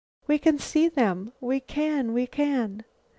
We 0.25 0.39
can 0.39 0.57
see 0.57 0.87
them! 0.89 1.31
We 1.39 1.59
can! 1.59 2.11
We 2.11 2.25
can!" 2.25 2.85